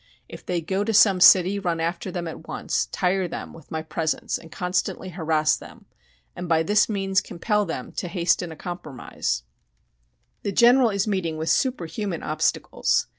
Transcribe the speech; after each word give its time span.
If 0.27 0.43
they 0.43 0.61
go 0.61 0.83
to 0.83 0.95
some 0.95 1.19
city 1.21 1.59
run 1.59 1.79
after 1.79 2.09
them 2.09 2.27
at 2.27 2.47
once, 2.47 2.87
tire 2.87 3.27
them 3.27 3.53
with 3.53 3.69
my 3.69 3.83
presence 3.83 4.35
and 4.39 4.51
constantly 4.51 5.09
harass 5.09 5.55
them, 5.55 5.85
and 6.35 6.49
by 6.49 6.63
this 6.63 6.89
means 6.89 7.21
compel 7.21 7.67
them 7.67 7.91
to 7.97 8.07
hasten 8.07 8.51
a 8.51 8.55
compromise" 8.55 9.43
The 10.41 10.51
General 10.53 10.89
is 10.89 11.05
meeting 11.07 11.37
with 11.37 11.51
superhuman 11.51 12.23
obstacles. 12.23 13.05